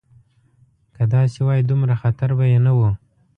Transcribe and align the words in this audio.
که 0.95 1.03
داسې 1.13 1.37
وای 1.45 1.61
دومره 1.69 1.93
خطر 2.01 2.29
به 2.37 2.45
یې 2.51 2.59
نه 2.65 2.71
و. 2.77 2.79